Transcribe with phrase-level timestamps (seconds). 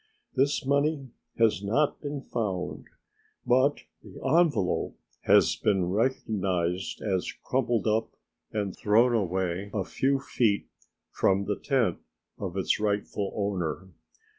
[0.33, 2.85] This money has not been found,
[3.45, 8.11] but the envelope has been recognized as crumpled up
[8.51, 10.65] and thrown away a few feet
[11.11, 11.99] from the tent
[12.39, 13.89] of its rightful owner.